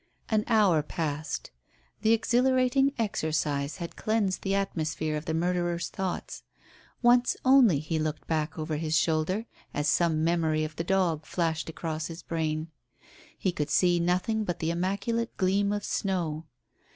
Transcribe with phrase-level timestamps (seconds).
[0.29, 1.51] An hour passed.
[2.01, 6.41] The exhilarating exercise had cleansed the atmosphere of the murderer's thoughts.
[7.03, 9.45] Once only he looked back over his shoulder
[9.75, 12.69] as some memory of the dog flashed across his brain.
[13.37, 16.47] He could see nothing but the immaculate gleam of snow.